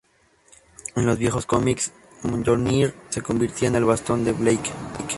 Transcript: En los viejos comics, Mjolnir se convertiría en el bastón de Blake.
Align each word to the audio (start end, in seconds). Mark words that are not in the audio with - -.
En 0.95 1.05
los 1.05 1.19
viejos 1.19 1.45
comics, 1.45 1.91
Mjolnir 2.23 2.95
se 3.09 3.21
convertiría 3.21 3.69
en 3.69 3.75
el 3.75 3.85
bastón 3.85 4.25
de 4.25 4.31
Blake. 4.31 4.71